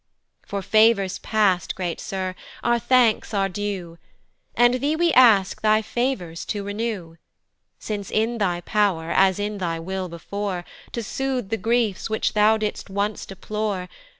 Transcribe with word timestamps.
For 0.47 0.63
favours 0.63 1.19
past, 1.19 1.75
great 1.75 1.99
Sir, 2.01 2.33
our 2.63 2.79
thanks 2.79 3.35
are 3.35 3.47
due, 3.47 3.99
And 4.55 4.81
thee 4.81 4.95
we 4.95 5.13
ask 5.13 5.61
thy 5.61 5.83
favours 5.83 6.43
to 6.45 6.63
renew, 6.63 7.17
Since 7.77 8.09
in 8.09 8.39
thy 8.39 8.61
pow'r, 8.61 9.11
as 9.11 9.37
in 9.37 9.59
thy 9.59 9.77
will 9.79 10.09
before, 10.09 10.65
To 10.93 11.03
sooth 11.03 11.49
the 11.49 11.57
griefs, 11.57 12.09
which 12.09 12.33
thou 12.33 12.57
did'st 12.57 12.89
once 12.89 13.27
deplore. 13.27 13.89